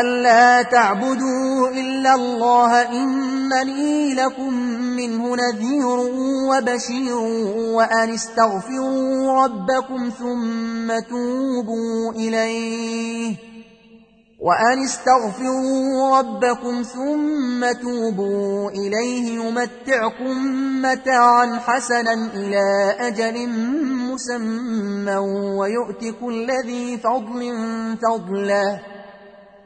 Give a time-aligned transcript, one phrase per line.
[0.00, 4.54] ألا تعبدوا إلا الله إنني لكم
[4.96, 5.98] منه نذير
[6.48, 7.16] وبشير
[7.74, 13.36] وأن استغفروا ربكم ثم توبوا إليه
[14.40, 20.36] وأن استغفروا ربكم ثم توبوا إليه يمتعكم
[20.82, 23.48] متاعا حسنا إلى أجل
[24.12, 25.16] مسمى
[25.58, 27.54] ويؤتك كل ذي فضل
[28.02, 28.80] فضله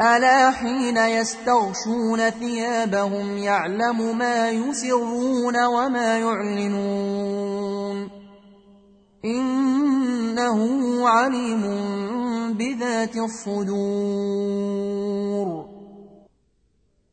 [0.00, 8.08] ألا حين يستغشون ثيابهم يعلم ما يسرون وما يعلنون
[9.24, 10.58] إنه
[11.08, 11.62] عليم
[12.58, 14.58] بذات الصدور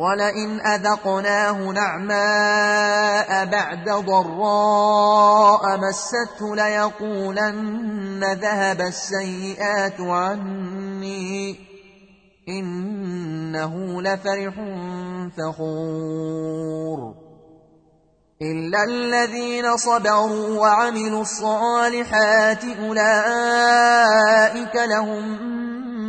[0.00, 11.56] ولئن أذقناه نعماء بعد ضراء مسته ليقولن ذهب السيئات عني
[12.48, 14.54] إنه لفرح
[15.36, 17.14] فخور.
[18.42, 25.69] إلا الذين صبروا وعملوا الصالحات أولئك لهم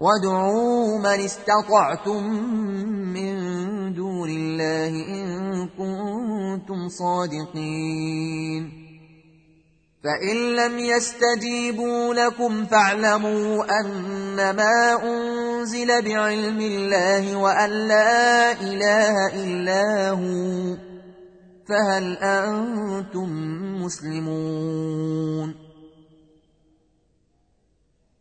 [0.00, 2.22] وادعوا من استطعتم
[3.12, 3.34] من
[3.94, 8.80] دون الله إن كنتم صادقين
[10.04, 20.76] فإن لم يستجيبوا لكم فاعلموا أنما أنزل بعلم الله وأن لا إله إلا هو
[21.68, 23.28] فهل أنتم
[23.82, 25.59] مسلمون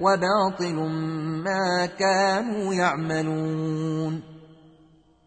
[0.00, 0.74] وباطل
[1.44, 4.22] ما كانوا يعملون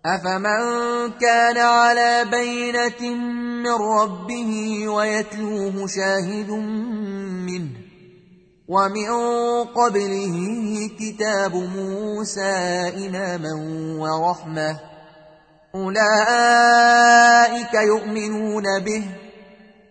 [0.06, 3.16] أفمن كان على بينة
[3.64, 6.50] من ربه ويتلوه شاهد
[7.48, 7.70] منه
[8.68, 9.12] ومن
[9.64, 10.36] قبله
[11.00, 13.54] كتاب موسى إماما
[14.00, 14.80] ورحمة
[15.76, 19.04] أولئك يؤمنون به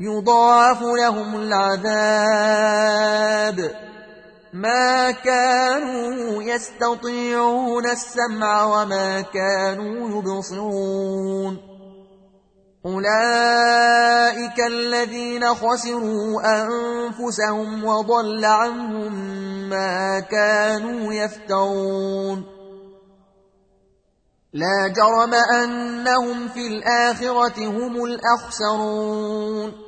[0.00, 1.88] يضاعف لهم العذاب.
[4.52, 11.58] ما كانوا يستطيعون السمع وما كانوا يبصرون.
[12.86, 19.12] أولئك الذين خسروا أنفسهم وضل عنهم
[19.68, 22.44] ما كانوا يفترون.
[24.52, 29.87] لا جرم أنهم في الآخرة هم الأخسرون.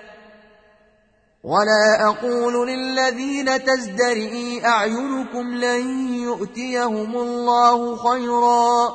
[1.43, 8.89] ولا أقول للذين تزدرئي أعينكم لن يؤتيهم الله خيرا.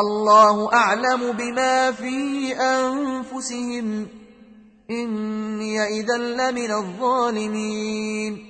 [0.00, 4.08] الله أعلم بما في أنفسهم.
[4.90, 8.49] إني إذا لمن الظالمين.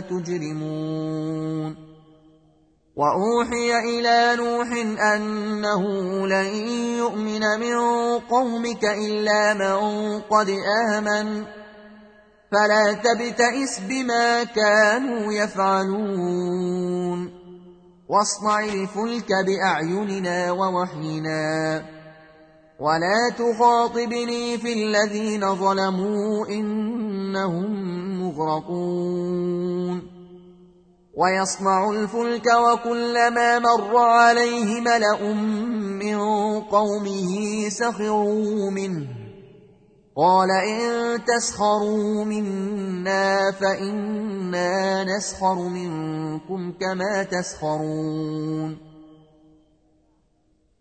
[0.00, 1.76] تجرمون.
[2.96, 4.68] وأوحي إلى نوح
[5.14, 5.82] أنه
[6.26, 6.46] لن
[6.98, 7.76] يؤمن من
[8.18, 10.50] قومك إلا من قد
[10.94, 11.44] آمن.
[12.52, 17.30] فلا تبتئس بما كانوا يفعلون.
[18.08, 21.82] واصنع الفلك بأعيننا ووحينا.
[22.80, 27.66] ولا تخاطبني في الذين ظلموا إنهم
[28.22, 30.02] مغرقون
[31.16, 35.34] ويصنع الفلك وكلما مر عليه ملأ
[36.02, 36.18] من
[36.60, 39.06] قومه سخروا منه
[40.16, 48.93] قال إن تسخروا منا فإنا نسخر منكم كما تسخرون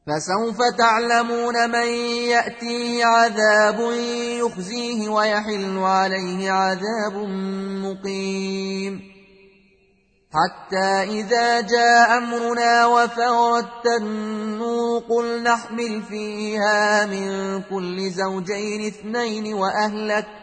[0.07, 1.87] فسوف تعلمون من
[2.27, 3.79] يأتيه عذاب
[4.39, 7.15] يخزيه ويحل عليه عذاب
[7.83, 9.01] مقيم.
[10.33, 20.42] حتى إذا جاء أمرنا وفرت النور قل نحمل فيها من كل زوجين اثنين وأهلك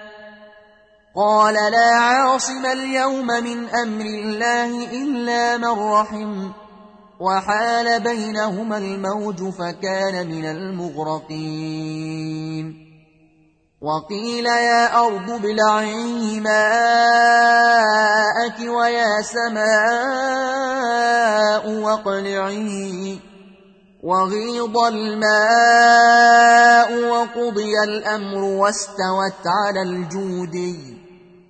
[1.15, 6.51] قال لا عاصم اليوم من أمر الله إلا من رحم.
[7.19, 11.71] وحال بينهما الموج فكان من المغرقين.
[13.81, 16.59] وقيل يا أرض ابلعي ماءك
[18.59, 19.71] ويا سماء
[21.69, 23.19] واقلعي.
[24.03, 25.91] وغيض الماء
[27.09, 31.00] وقضي الأمر واستوت على الجودي.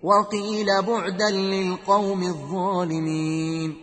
[0.03, 3.75] وقيل بعدا للقوم الظالمين.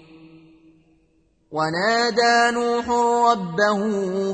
[1.52, 2.88] ونادى نوح
[3.30, 3.80] ربه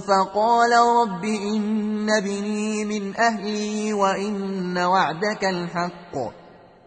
[0.00, 6.14] فقال رب إن بني من أهلي وإن وعدك الحق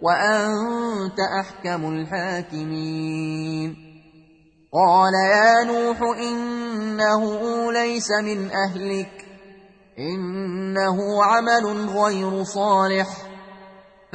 [0.01, 3.75] وأنت أحكم الحاكمين.
[4.73, 7.23] قال يا نوح إنه
[7.71, 9.25] ليس من أهلك
[9.99, 13.26] إنه عمل غير صالح.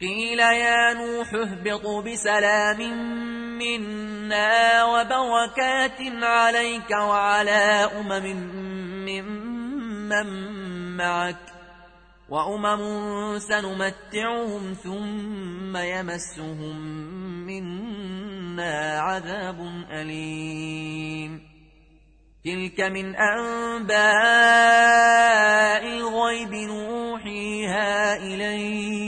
[0.00, 2.80] قيل يا نوح اهبط بسلام
[3.58, 8.26] منا وبركات عليك وعلى أمم
[9.06, 10.26] ممن
[10.96, 11.36] معك
[12.28, 16.76] وأمم سنمتعهم ثم يمسهم
[17.46, 21.48] منا عذاب أليم.
[22.44, 23.98] تلك من أنباء
[25.86, 29.07] الغيب نوحيها إليك.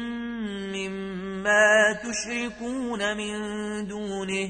[1.43, 3.33] ما تشركون من
[3.87, 4.49] دونه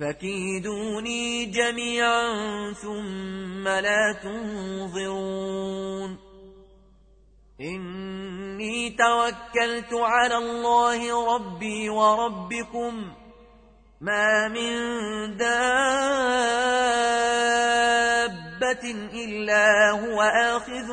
[0.00, 6.18] فكيدوني جميعا ثم لا تنظرون
[7.60, 13.12] إني توكلت على الله ربي وربكم
[14.00, 14.76] ما من
[15.36, 16.04] دابة
[19.14, 20.92] إلا هو آخذ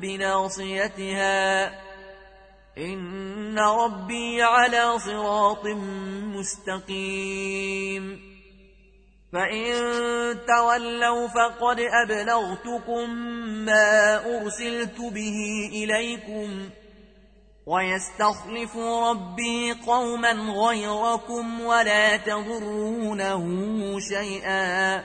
[0.00, 1.70] بناصيتها
[2.78, 5.66] إن ربي على صراط
[6.36, 8.32] مستقيم
[9.32, 9.74] فإن
[10.46, 13.10] تولوا فقد أبلغتكم
[13.64, 16.70] ما أرسلت به إليكم
[17.66, 23.44] ويستخلف ربي قوما غيركم ولا تضرونه
[24.00, 25.04] شيئا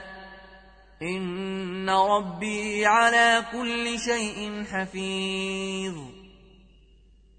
[1.01, 6.16] إن ربي على كل شيء حفيظ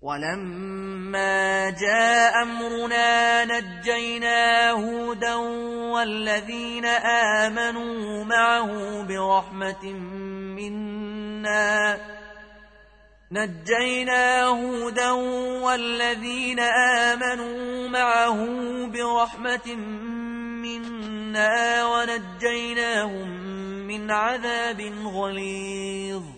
[0.03, 5.35] ولما جاء أمرنا نجينا هودا
[5.93, 6.87] والذين
[7.45, 9.93] آمنوا معه برحمة
[10.55, 11.99] منا.
[13.33, 15.11] نجينا هودا
[15.63, 16.61] والذين
[17.11, 18.47] آمنوا معه
[18.87, 19.75] برحمة
[20.63, 23.29] منا ونجيناهم
[23.87, 26.38] من عذاب غليظ.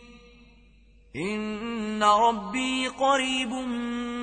[1.15, 3.51] إن ربي قريب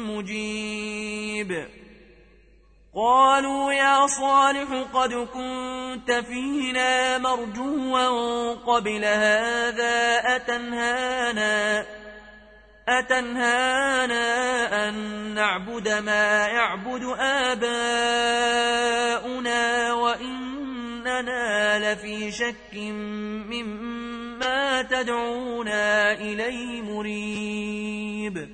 [0.08, 1.68] مجيب.
[2.94, 11.86] قالوا يا صالح قد كنت فينا مرجوا قبل هذا أتنهانا
[12.88, 14.18] أتنهانا
[14.88, 14.94] أن
[15.34, 18.32] نعبد ما يعبد آباؤنا
[19.92, 24.07] وإننا لفي شك مما
[24.82, 28.48] تدعونا إليه مريب.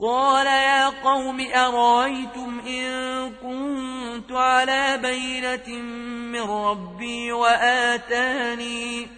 [0.00, 5.82] قال يا قوم أرأيتم إن كنت على بينة
[6.32, 9.08] من ربي وآتاني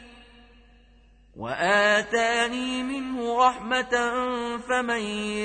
[1.37, 3.95] وآتاني منه رحمة
[4.69, 5.01] فمن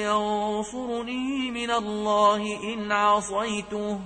[0.06, 4.00] ينصرني من الله إن عصيته.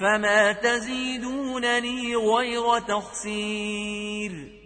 [0.00, 4.60] فما تزيدونني غير تخسير.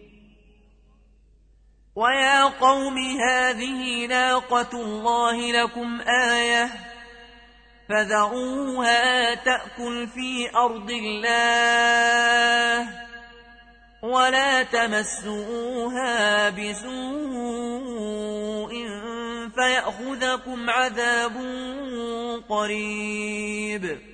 [1.96, 6.70] ويا قوم هذه ناقة الله لكم آية
[7.88, 12.88] فذروها تأكل في أرض الله
[14.02, 17.74] ولا تمسوها بسوء
[19.54, 21.32] فيأخذكم عذاب
[22.48, 24.13] قريب.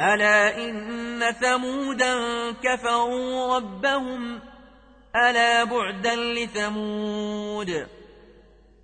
[0.00, 2.14] ألا إن ثمودا
[2.62, 4.40] كفروا ربهم
[5.16, 7.86] ألا بعدا لثمود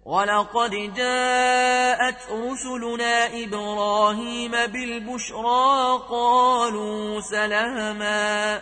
[0.04, 8.60] ولقد جاءت رسلنا إبراهيم بالبشرى قالوا سلاما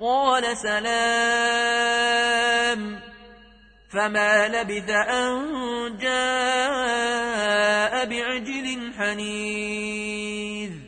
[0.00, 0.88] قال سلام
[3.92, 10.87] فما لبث أن جاء بعجل حنيذ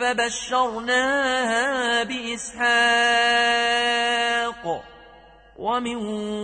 [0.00, 2.60] فبشرناها بإسحاق
[5.58, 5.96] ومن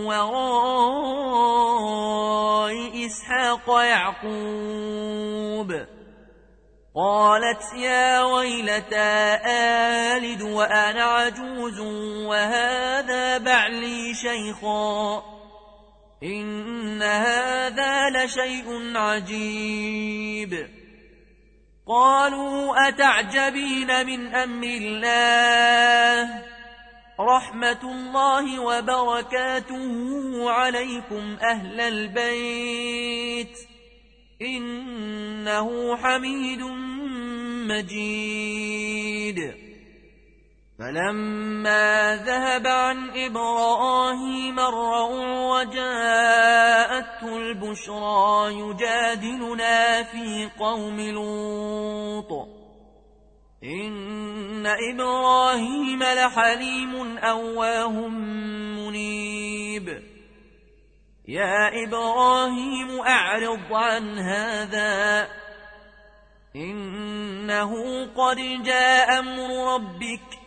[0.05, 1.07] وراء
[3.05, 5.71] إسحاق يعقوب
[6.95, 11.79] قالت يا ويلتى آلد وأنا عجوز
[12.25, 15.23] وهذا بعلي شيخا
[16.23, 20.76] إن هذا لشيء عجيب
[21.87, 26.43] قالوا أتعجبين من أمر الله؟
[27.19, 33.57] رحمة الله وبركاته عليكم أهل البيت.
[34.41, 36.61] إنه حميد
[37.67, 39.53] مجيد.
[40.79, 45.63] فلما ذهب عن إبراهيم الروع
[47.23, 52.47] وجاءته البشرى يجادلنا في قوم لوط.
[53.63, 58.07] إن إبراهيم لحليم أواه
[58.77, 60.03] منيب.
[61.27, 65.27] يا إبراهيم أعرض عن هذا.
[66.55, 70.46] إنه قد جاء أمر ربك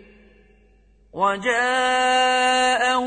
[1.13, 3.03] وجاءه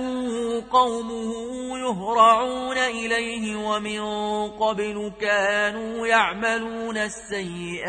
[0.72, 1.32] قومه
[1.78, 4.00] يهرعون إليه ومن
[4.50, 7.84] قبل كانوا يعملون السيئات.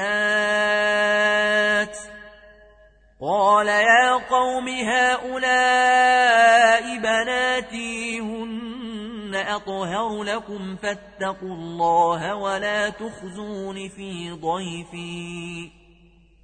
[3.21, 5.27] قال يا قوم هؤلاء
[6.97, 15.84] بناتي هن أطهر لكم فاتقوا الله ولا تخزون في ضيفي.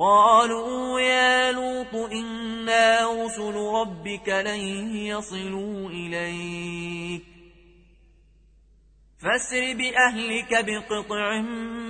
[0.00, 4.60] قالوا يا لوط إنا رسل ربك لن
[4.96, 7.22] يصلوا إليك.
[9.18, 11.40] فاسر بأهلك بقطع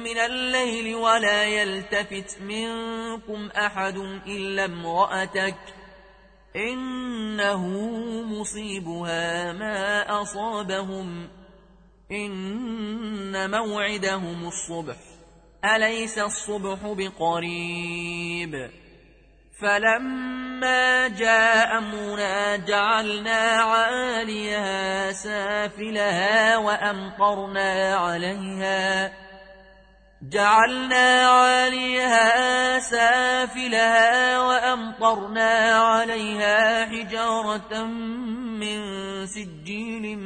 [0.04, 3.96] من الليل ولا يلتفت منكم أحد
[4.26, 5.58] إلا امرأتك.
[6.56, 7.68] إنه
[8.24, 11.28] مصيبها ما أصابهم.
[12.12, 15.09] إن موعدهم الصبح.
[15.64, 18.70] أليس الصبح بقريب؟
[19.62, 29.12] فلما جاء أمرنا جعلنا عاليها سافلها وأمطرنا عليها.
[30.22, 38.80] جعلنا عاليها سافلها وأمطرنا عليها حجارة من
[39.26, 40.18] سجيل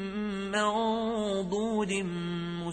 [0.52, 1.92] منضود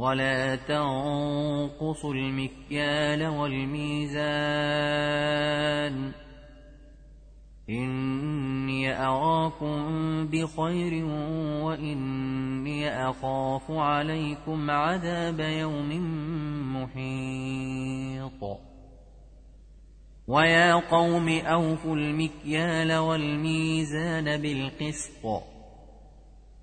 [0.00, 4.20] ولا تنقصوا المكيال والميزان.
[7.70, 11.04] إني أراكم بخير
[11.64, 15.90] وإني أخاف عليكم عذاب يوم
[16.76, 18.58] محيط.
[20.28, 25.59] ويا قوم أوفوا المكيال والميزان بالقسط.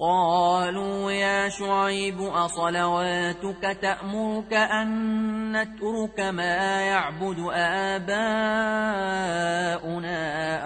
[0.00, 8.16] قالوا يا شعيب أصلواتك تأمرك أن نترك ما يعبد آباؤنا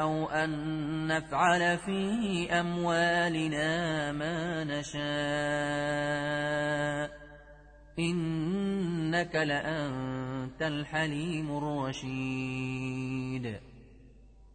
[0.02, 0.50] أو أن
[1.06, 5.04] نفعل في أموالنا ما نشاء؟
[7.98, 13.56] إنك لأنت الحليم الرشيد.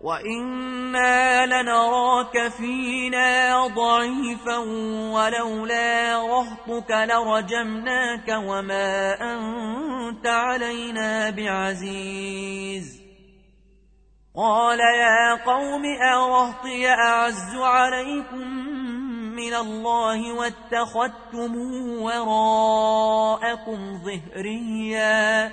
[0.00, 4.58] وإنا لنراك فينا ضعيفا
[5.12, 13.00] ولولا رهطك لرجمناك وما أنت علينا بعزيز.
[14.36, 15.82] قال يا قوم
[16.12, 18.48] أرهطي أعز عليكم
[19.36, 21.56] من الله واتخذتم
[22.02, 25.52] وراءكم ظهريا.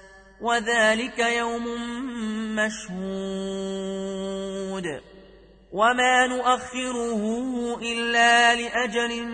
[0.41, 1.65] وذلك يوم
[2.55, 3.01] مشهود.
[5.71, 7.23] وما نؤخره
[7.81, 9.27] إلا لأجل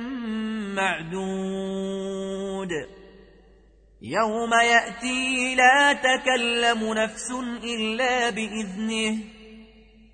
[0.75, 2.71] معدود.
[4.01, 7.31] يوم يأتي لا تكلم نفس
[7.63, 9.17] إلا بإذنه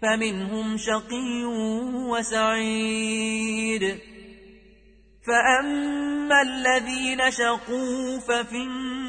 [0.01, 1.45] فمنهم شقي
[2.09, 3.99] وسعيد.
[5.27, 9.02] فأما الذين شقوا ففي النار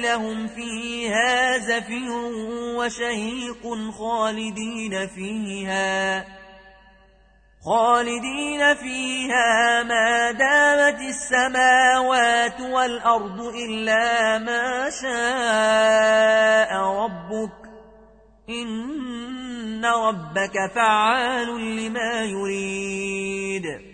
[0.00, 2.10] لهم فيها زفير
[2.76, 3.62] وشهيق
[3.98, 6.24] خالدين فيها
[7.64, 17.64] خالدين فيها ما دامت السماوات والأرض إلا ما شاء ربك.
[18.48, 23.93] إن ربك فعال لما يريد.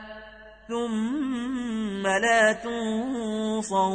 [0.71, 3.91] ثم لا تنصرون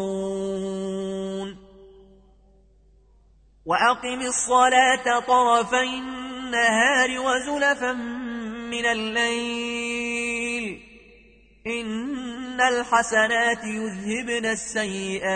[3.66, 7.92] وأقم الصلاة طرفي النهار وزلفا
[8.72, 10.82] من الليل
[11.66, 15.26] إن الحسنات يذهبن السيئات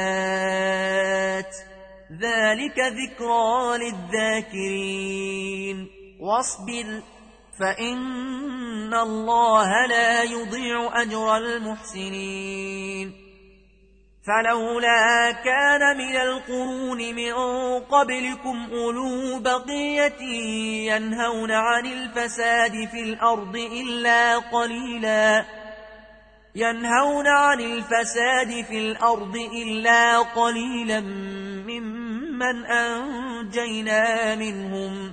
[2.13, 5.77] ذلك ذكرى للذاكرين
[6.21, 7.03] واصبر
[7.61, 13.13] فإن الله لا يضيع أجر المحسنين.
[14.27, 17.33] فلولا كان من القرون من
[17.81, 20.23] قبلكم أولو بقية
[20.93, 25.45] ينهون عن الفساد في الأرض إلا قليلا.
[26.55, 31.01] ينهون عن الفساد في الأرض إلا قليلا
[31.67, 35.13] ممن أنجينا منهم.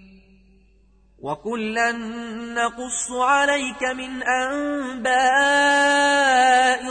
[1.21, 1.91] وكلا
[2.55, 5.11] نقص عليك من أنباء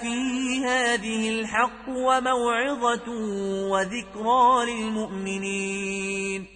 [0.00, 0.16] في
[0.64, 3.10] هذه الحق وموعظة
[3.70, 6.55] وذكرى للمؤمنين